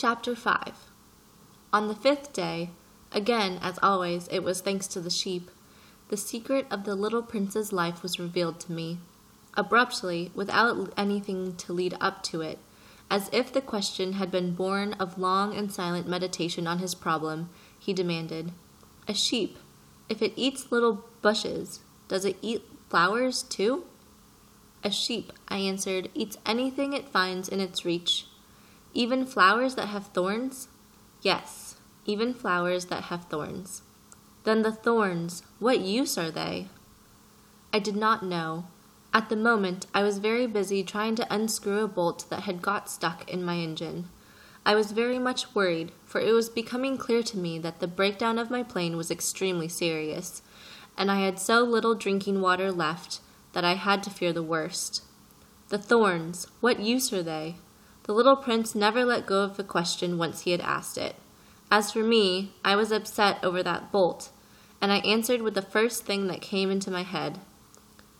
Chapter 0.00 0.36
5 0.36 0.92
On 1.72 1.88
the 1.88 1.94
fifth 1.96 2.32
day, 2.32 2.70
again 3.10 3.58
as 3.60 3.80
always, 3.82 4.28
it 4.28 4.44
was 4.44 4.60
thanks 4.60 4.86
to 4.86 5.00
the 5.00 5.10
sheep, 5.10 5.50
the 6.06 6.16
secret 6.16 6.68
of 6.70 6.84
the 6.84 6.94
little 6.94 7.20
prince's 7.20 7.72
life 7.72 8.00
was 8.00 8.20
revealed 8.20 8.60
to 8.60 8.70
me. 8.70 8.98
Abruptly, 9.54 10.30
without 10.36 10.94
anything 10.96 11.56
to 11.56 11.72
lead 11.72 11.96
up 12.00 12.22
to 12.22 12.42
it, 12.42 12.60
as 13.10 13.28
if 13.32 13.52
the 13.52 13.60
question 13.60 14.12
had 14.12 14.30
been 14.30 14.54
born 14.54 14.92
of 15.00 15.18
long 15.18 15.52
and 15.56 15.72
silent 15.72 16.06
meditation 16.06 16.68
on 16.68 16.78
his 16.78 16.94
problem, 16.94 17.50
he 17.76 17.92
demanded, 17.92 18.52
A 19.08 19.14
sheep, 19.14 19.58
if 20.08 20.22
it 20.22 20.32
eats 20.36 20.70
little 20.70 21.06
bushes, 21.22 21.80
does 22.06 22.24
it 22.24 22.36
eat 22.40 22.62
flowers 22.88 23.42
too? 23.42 23.82
A 24.84 24.92
sheep, 24.92 25.32
I 25.48 25.56
answered, 25.56 26.08
eats 26.14 26.38
anything 26.46 26.92
it 26.92 27.08
finds 27.08 27.48
in 27.48 27.58
its 27.58 27.84
reach. 27.84 28.26
Even 28.94 29.26
flowers 29.26 29.74
that 29.74 29.88
have 29.88 30.06
thorns? 30.08 30.68
Yes, 31.22 31.76
even 32.06 32.32
flowers 32.32 32.86
that 32.86 33.04
have 33.04 33.24
thorns. 33.24 33.82
Then 34.44 34.62
the 34.62 34.72
thorns, 34.72 35.42
what 35.58 35.80
use 35.80 36.16
are 36.16 36.30
they? 36.30 36.68
I 37.72 37.78
did 37.78 37.96
not 37.96 38.24
know. 38.24 38.64
At 39.12 39.28
the 39.28 39.36
moment, 39.36 39.86
I 39.94 40.02
was 40.02 40.18
very 40.18 40.46
busy 40.46 40.82
trying 40.82 41.16
to 41.16 41.34
unscrew 41.34 41.84
a 41.84 41.88
bolt 41.88 42.26
that 42.30 42.44
had 42.44 42.62
got 42.62 42.90
stuck 42.90 43.28
in 43.28 43.44
my 43.44 43.56
engine. 43.56 44.08
I 44.64 44.74
was 44.74 44.92
very 44.92 45.18
much 45.18 45.54
worried, 45.54 45.92
for 46.04 46.20
it 46.20 46.32
was 46.32 46.48
becoming 46.48 46.98
clear 46.98 47.22
to 47.22 47.38
me 47.38 47.58
that 47.58 47.80
the 47.80 47.86
breakdown 47.86 48.38
of 48.38 48.50
my 48.50 48.62
plane 48.62 48.96
was 48.96 49.10
extremely 49.10 49.68
serious, 49.68 50.42
and 50.96 51.10
I 51.10 51.20
had 51.20 51.38
so 51.38 51.62
little 51.62 51.94
drinking 51.94 52.40
water 52.40 52.70
left 52.70 53.20
that 53.52 53.64
I 53.64 53.74
had 53.74 54.02
to 54.02 54.10
fear 54.10 54.32
the 54.32 54.42
worst. 54.42 55.02
The 55.68 55.78
thorns, 55.78 56.46
what 56.60 56.80
use 56.80 57.12
are 57.12 57.22
they? 57.22 57.56
The 58.08 58.14
little 58.14 58.36
prince 58.36 58.74
never 58.74 59.04
let 59.04 59.26
go 59.26 59.42
of 59.42 59.58
the 59.58 59.62
question 59.62 60.16
once 60.16 60.40
he 60.40 60.52
had 60.52 60.62
asked 60.62 60.96
it. 60.96 61.16
As 61.70 61.92
for 61.92 62.02
me, 62.02 62.54
I 62.64 62.74
was 62.74 62.90
upset 62.90 63.38
over 63.44 63.62
that 63.62 63.92
bolt, 63.92 64.30
and 64.80 64.90
I 64.90 65.00
answered 65.00 65.42
with 65.42 65.52
the 65.52 65.60
first 65.60 66.06
thing 66.06 66.26
that 66.28 66.40
came 66.40 66.70
into 66.70 66.90
my 66.90 67.02
head. 67.02 67.38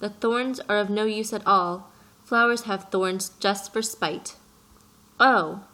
The 0.00 0.10
thorns 0.10 0.60
are 0.68 0.76
of 0.76 0.90
no 0.90 1.04
use 1.04 1.32
at 1.32 1.46
all. 1.46 1.90
Flowers 2.22 2.64
have 2.64 2.90
thorns 2.90 3.30
just 3.40 3.72
for 3.72 3.80
spite. 3.80 4.36
Oh! 5.18 5.64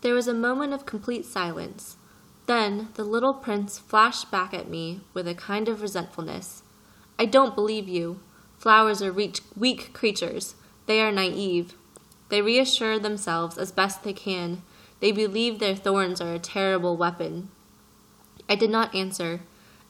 There 0.00 0.14
was 0.14 0.26
a 0.26 0.34
moment 0.34 0.72
of 0.72 0.84
complete 0.84 1.24
silence. 1.24 1.94
Then 2.46 2.88
the 2.94 3.04
little 3.04 3.34
prince 3.34 3.78
flashed 3.78 4.32
back 4.32 4.52
at 4.52 4.68
me 4.68 5.02
with 5.14 5.28
a 5.28 5.36
kind 5.36 5.68
of 5.68 5.82
resentfulness. 5.82 6.64
I 7.16 7.26
don't 7.26 7.54
believe 7.54 7.86
you. 7.86 8.18
Flowers 8.58 9.00
are 9.00 9.12
weak 9.12 9.92
creatures. 9.92 10.56
They 10.86 11.00
are 11.00 11.12
naive. 11.12 11.76
They 12.30 12.40
reassure 12.40 12.98
themselves 12.98 13.58
as 13.58 13.72
best 13.72 14.02
they 14.02 14.12
can. 14.12 14.62
They 15.00 15.12
believe 15.12 15.58
their 15.58 15.76
thorns 15.76 16.20
are 16.20 16.32
a 16.32 16.38
terrible 16.38 16.96
weapon. 16.96 17.50
I 18.48 18.54
did 18.54 18.70
not 18.70 18.94
answer. 18.94 19.40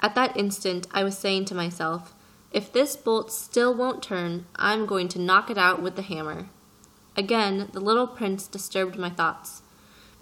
At 0.01 0.15
that 0.15 0.37
instant, 0.37 0.87
I 0.93 1.05
was 1.05 1.17
saying 1.17 1.45
to 1.47 1.55
myself, 1.55 2.15
if 2.53 2.73
this 2.73 2.97
bolt 2.97 3.31
still 3.31 3.75
won't 3.75 4.03
turn, 4.03 4.47
I'm 4.57 4.87
going 4.87 5.09
to 5.09 5.21
knock 5.21 5.51
it 5.51 5.59
out 5.59 5.81
with 5.81 5.95
the 5.97 6.03
hammer. 6.03 6.49
Again, 7.17 7.69
the 7.73 7.81
little 7.81 8.07
prince 8.07 8.47
disturbed 8.47 8.99
my 8.99 9.11
thoughts. 9.11 9.63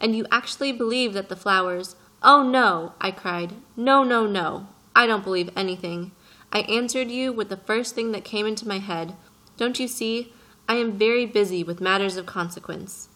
And 0.01 0.15
you 0.15 0.27
actually 0.31 0.73
believe 0.73 1.15
that 1.15 1.29
the 1.29 1.37
flowers. 1.37 1.97
Oh, 2.23 2.43
no, 2.43 2.93
I 3.01 3.13
cried. 3.13 3.55
No, 3.77 4.05
no, 4.05 4.27
no. 4.27 4.67
I 4.95 5.07
don't 5.07 5.25
believe 5.25 5.51
anything. 5.57 6.13
I 6.53 6.61
answered 6.61 7.11
you 7.11 7.33
with 7.33 7.49
the 7.49 7.57
first 7.57 7.95
thing 7.95 8.13
that 8.13 8.25
came 8.25 8.47
into 8.47 8.69
my 8.69 8.79
head. 8.79 9.15
Don't 9.57 9.79
you 9.79 9.89
see? 9.89 10.33
I 10.71 10.75
am 10.75 10.99
very 10.99 11.25
busy 11.25 11.65
with 11.65 11.81
matters 11.81 12.19
of 12.19 12.27
consequence. 12.27 13.09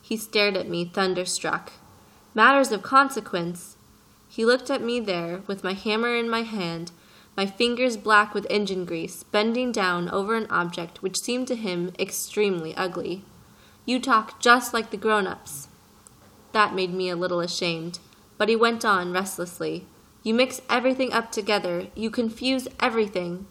He 0.00 0.16
stared 0.16 0.56
at 0.56 0.70
me, 0.70 0.86
thunderstruck. 0.86 1.72
Matters 2.32 2.72
of 2.72 2.82
consequence? 2.82 3.76
He 4.26 4.46
looked 4.46 4.70
at 4.70 4.82
me 4.82 4.98
there, 4.98 5.42
with 5.46 5.62
my 5.62 5.74
hammer 5.74 6.16
in 6.16 6.30
my 6.30 6.42
hand, 6.42 6.92
my 7.36 7.44
fingers 7.44 7.98
black 7.98 8.32
with 8.32 8.46
engine 8.48 8.86
grease, 8.86 9.22
bending 9.22 9.70
down 9.70 10.08
over 10.08 10.34
an 10.34 10.46
object 10.48 11.02
which 11.02 11.20
seemed 11.20 11.46
to 11.48 11.56
him 11.56 11.92
extremely 11.98 12.74
ugly. 12.74 13.22
You 13.84 14.00
talk 14.00 14.40
just 14.40 14.72
like 14.72 14.90
the 14.90 14.96
grown 14.96 15.26
ups. 15.26 15.68
That 16.52 16.74
made 16.74 16.94
me 16.94 17.10
a 17.10 17.16
little 17.16 17.40
ashamed, 17.40 17.98
but 18.38 18.48
he 18.48 18.56
went 18.56 18.84
on 18.86 19.12
restlessly. 19.12 19.84
You 20.22 20.32
mix 20.32 20.62
everything 20.70 21.12
up 21.12 21.30
together, 21.32 21.88
you 21.94 22.08
confuse 22.08 22.66
everything. 22.80 23.46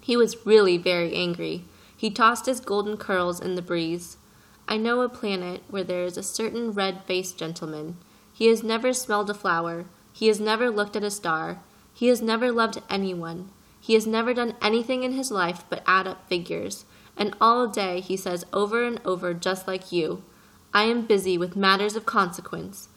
He 0.00 0.16
was 0.16 0.46
really 0.46 0.78
very 0.78 1.12
angry. 1.12 1.64
He 1.96 2.10
tossed 2.10 2.46
his 2.46 2.60
golden 2.60 2.96
curls 2.96 3.40
in 3.40 3.54
the 3.54 3.62
breeze. 3.62 4.18
I 4.68 4.76
know 4.76 5.00
a 5.00 5.08
planet 5.08 5.62
where 5.68 5.84
there 5.84 6.04
is 6.04 6.16
a 6.16 6.22
certain 6.22 6.72
red 6.72 7.04
faced 7.04 7.38
gentleman. 7.38 7.96
He 8.32 8.48
has 8.48 8.62
never 8.62 8.92
smelled 8.92 9.30
a 9.30 9.34
flower. 9.34 9.86
He 10.12 10.28
has 10.28 10.40
never 10.40 10.70
looked 10.70 10.96
at 10.96 11.04
a 11.04 11.10
star. 11.10 11.60
He 11.94 12.08
has 12.08 12.20
never 12.20 12.52
loved 12.52 12.82
anyone. 12.90 13.50
He 13.80 13.94
has 13.94 14.06
never 14.06 14.34
done 14.34 14.56
anything 14.60 15.04
in 15.04 15.12
his 15.12 15.30
life 15.30 15.64
but 15.70 15.82
add 15.86 16.06
up 16.06 16.28
figures. 16.28 16.84
And 17.16 17.34
all 17.40 17.68
day 17.68 18.00
he 18.00 18.16
says 18.16 18.44
over 18.52 18.84
and 18.84 19.00
over, 19.04 19.32
just 19.32 19.66
like 19.66 19.92
you, 19.92 20.22
I 20.74 20.82
am 20.82 21.06
busy 21.06 21.38
with 21.38 21.56
matters 21.56 21.96
of 21.96 22.04
consequence. 22.04 22.88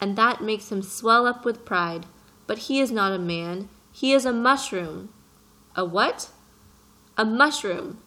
And 0.00 0.16
that 0.16 0.42
makes 0.42 0.72
him 0.72 0.82
swell 0.82 1.26
up 1.26 1.44
with 1.44 1.64
pride. 1.64 2.06
But 2.46 2.58
he 2.58 2.80
is 2.80 2.90
not 2.90 3.12
a 3.12 3.18
man. 3.18 3.68
He 3.92 4.12
is 4.12 4.24
a 4.24 4.32
mushroom. 4.32 5.10
A 5.76 5.84
what? 5.84 6.30
A 7.16 7.24
mushroom. 7.24 7.98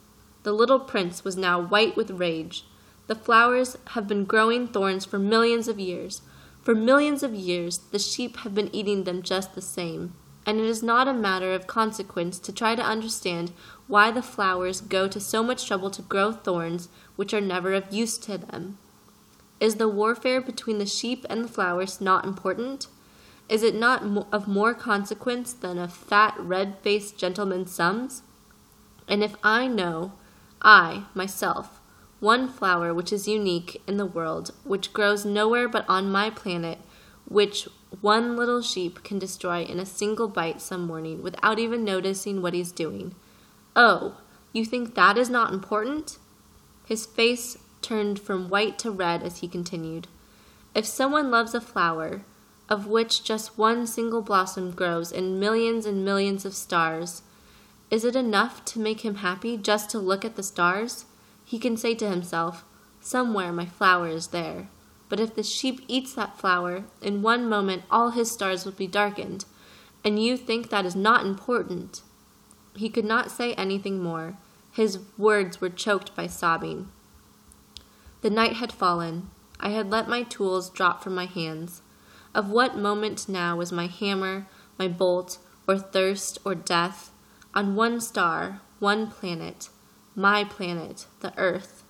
The 0.43 0.53
little 0.53 0.79
prince 0.79 1.23
was 1.23 1.37
now 1.37 1.61
white 1.61 1.95
with 1.95 2.11
rage. 2.11 2.65
The 3.07 3.15
flowers 3.15 3.77
have 3.89 4.07
been 4.07 4.25
growing 4.25 4.67
thorns 4.67 5.05
for 5.05 5.19
millions 5.19 5.67
of 5.67 5.79
years. 5.79 6.21
For 6.63 6.73
millions 6.73 7.23
of 7.23 7.33
years, 7.33 7.77
the 7.77 7.99
sheep 7.99 8.37
have 8.37 8.55
been 8.55 8.73
eating 8.73 9.03
them 9.03 9.21
just 9.21 9.53
the 9.53 9.61
same. 9.61 10.13
And 10.45 10.59
it 10.59 10.65
is 10.65 10.81
not 10.81 11.07
a 11.07 11.13
matter 11.13 11.53
of 11.53 11.67
consequence 11.67 12.39
to 12.39 12.51
try 12.51 12.75
to 12.75 12.81
understand 12.81 13.51
why 13.87 14.09
the 14.09 14.23
flowers 14.23 14.81
go 14.81 15.07
to 15.07 15.19
so 15.19 15.43
much 15.43 15.67
trouble 15.67 15.91
to 15.91 16.01
grow 16.01 16.31
thorns 16.31 16.89
which 17.15 17.33
are 17.33 17.41
never 17.41 17.73
of 17.73 17.93
use 17.93 18.17
to 18.19 18.37
them. 18.37 18.79
Is 19.59 19.75
the 19.75 19.87
warfare 19.87 20.41
between 20.41 20.79
the 20.79 20.87
sheep 20.87 21.23
and 21.29 21.43
the 21.43 21.47
flowers 21.47 22.01
not 22.01 22.25
important? 22.25 22.87
Is 23.47 23.61
it 23.61 23.75
not 23.75 24.01
of 24.31 24.47
more 24.47 24.73
consequence 24.73 25.53
than 25.53 25.77
a 25.77 25.87
fat, 25.87 26.35
red 26.39 26.77
faced 26.81 27.17
gentleman's 27.17 27.71
sums? 27.71 28.23
And 29.07 29.23
if 29.23 29.35
I 29.43 29.67
know 29.67 30.13
I, 30.61 31.05
myself, 31.13 31.79
one 32.19 32.47
flower 32.47 32.93
which 32.93 33.11
is 33.11 33.27
unique 33.27 33.81
in 33.87 33.97
the 33.97 34.05
world, 34.05 34.51
which 34.63 34.93
grows 34.93 35.25
nowhere 35.25 35.67
but 35.67 35.85
on 35.89 36.11
my 36.11 36.29
planet, 36.29 36.79
which 37.27 37.67
one 38.01 38.35
little 38.35 38.61
sheep 38.61 39.03
can 39.03 39.19
destroy 39.19 39.63
in 39.63 39.79
a 39.79 39.85
single 39.85 40.27
bite 40.27 40.61
some 40.61 40.85
morning 40.85 41.23
without 41.23 41.59
even 41.59 41.83
noticing 41.83 42.41
what 42.41 42.53
he's 42.53 42.71
doing. 42.71 43.15
Oh, 43.75 44.17
you 44.53 44.65
think 44.65 44.95
that 44.95 45.17
is 45.17 45.29
not 45.29 45.53
important? 45.53 46.17
His 46.85 47.05
face 47.05 47.57
turned 47.81 48.19
from 48.19 48.49
white 48.49 48.77
to 48.79 48.91
red 48.91 49.23
as 49.23 49.39
he 49.39 49.47
continued. 49.47 50.07
If 50.75 50.85
someone 50.85 51.31
loves 51.31 51.53
a 51.53 51.61
flower, 51.61 52.23
of 52.69 52.87
which 52.87 53.23
just 53.23 53.57
one 53.57 53.87
single 53.87 54.21
blossom 54.21 54.71
grows 54.71 55.11
in 55.11 55.39
millions 55.39 55.85
and 55.85 56.05
millions 56.05 56.45
of 56.45 56.53
stars, 56.53 57.23
is 57.91 58.05
it 58.05 58.15
enough 58.15 58.63
to 58.63 58.79
make 58.79 59.01
him 59.01 59.15
happy 59.15 59.57
just 59.57 59.89
to 59.89 59.99
look 59.99 60.23
at 60.23 60.37
the 60.37 60.43
stars? 60.43 61.05
He 61.43 61.59
can 61.59 61.75
say 61.75 61.93
to 61.95 62.09
himself, 62.09 62.63
Somewhere 63.01 63.51
my 63.51 63.65
flower 63.65 64.07
is 64.07 64.27
there. 64.27 64.69
But 65.09 65.19
if 65.19 65.35
the 65.35 65.43
sheep 65.43 65.81
eats 65.89 66.13
that 66.13 66.39
flower, 66.39 66.85
in 67.01 67.21
one 67.21 67.49
moment 67.49 67.83
all 67.91 68.11
his 68.11 68.31
stars 68.31 68.63
will 68.63 68.71
be 68.71 68.87
darkened. 68.87 69.43
And 70.05 70.23
you 70.23 70.37
think 70.37 70.69
that 70.69 70.85
is 70.85 70.95
not 70.95 71.25
important. 71.25 72.01
He 72.77 72.89
could 72.89 73.03
not 73.03 73.29
say 73.29 73.53
anything 73.55 74.01
more. 74.01 74.37
His 74.71 74.99
words 75.17 75.59
were 75.59 75.69
choked 75.69 76.15
by 76.15 76.27
sobbing. 76.27 76.87
The 78.21 78.29
night 78.29 78.53
had 78.53 78.71
fallen. 78.71 79.29
I 79.59 79.69
had 79.69 79.91
let 79.91 80.07
my 80.07 80.23
tools 80.23 80.69
drop 80.69 81.03
from 81.03 81.13
my 81.13 81.25
hands. 81.25 81.81
Of 82.33 82.49
what 82.49 82.77
moment 82.77 83.27
now 83.27 83.57
was 83.57 83.73
my 83.73 83.87
hammer, 83.87 84.47
my 84.79 84.87
bolt, 84.87 85.39
or 85.67 85.77
thirst, 85.77 86.39
or 86.45 86.55
death? 86.55 87.11
On 87.53 87.75
one 87.75 87.99
star, 87.99 88.61
one 88.79 89.07
planet, 89.07 89.69
my 90.15 90.43
planet, 90.45 91.05
the 91.19 91.37
earth, 91.37 91.83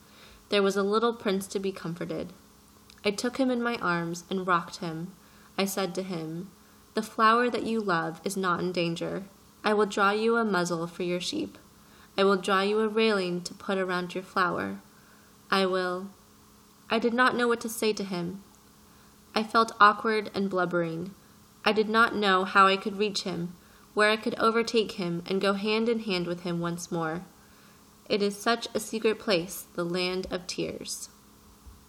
there 0.49 0.63
was 0.63 0.75
a 0.75 0.81
little 0.81 1.13
prince 1.13 1.45
to 1.47 1.59
be 1.59 1.71
comforted. 1.71 2.33
I 3.05 3.11
took 3.11 3.37
him 3.37 3.51
in 3.51 3.61
my 3.61 3.75
arms 3.77 4.23
and 4.29 4.47
rocked 4.47 4.77
him. 4.77 5.13
I 5.57 5.65
said 5.65 5.93
to 5.95 6.03
him, 6.03 6.49
The 6.95 7.03
flower 7.03 7.49
that 7.49 7.63
you 7.63 7.79
love 7.79 8.21
is 8.23 8.35
not 8.35 8.59
in 8.59 8.71
danger. 8.71 9.25
I 9.63 9.73
will 9.73 9.85
draw 9.85 10.11
you 10.11 10.35
a 10.35 10.43
muzzle 10.43 10.87
for 10.87 11.03
your 11.03 11.21
sheep. 11.21 11.59
I 12.17 12.23
will 12.23 12.37
draw 12.37 12.61
you 12.61 12.79
a 12.79 12.87
railing 12.87 13.41
to 13.41 13.53
put 13.53 13.77
around 13.77 14.15
your 14.15 14.23
flower. 14.23 14.79
I 15.51 15.67
will. 15.67 16.07
I 16.89 16.97
did 16.97 17.13
not 17.13 17.35
know 17.35 17.47
what 17.47 17.61
to 17.61 17.69
say 17.69 17.93
to 17.93 18.03
him. 18.03 18.43
I 19.35 19.43
felt 19.43 19.75
awkward 19.79 20.31
and 20.33 20.49
blubbering. 20.49 21.13
I 21.63 21.71
did 21.71 21.87
not 21.87 22.15
know 22.15 22.43
how 22.45 22.67
I 22.67 22.77
could 22.77 22.97
reach 22.97 23.23
him, 23.23 23.53
where 23.93 24.09
I 24.09 24.17
could 24.17 24.35
overtake 24.39 24.93
him 24.93 25.23
and 25.25 25.39
go 25.39 25.53
hand 25.53 25.87
in 25.87 25.99
hand 25.99 26.27
with 26.27 26.41
him 26.41 26.59
once 26.59 26.91
more. 26.91 27.25
It 28.09 28.21
is 28.21 28.37
such 28.37 28.67
a 28.73 28.79
secret 28.79 29.19
place, 29.19 29.67
the 29.75 29.85
land 29.85 30.27
of 30.31 30.47
tears. 30.47 31.09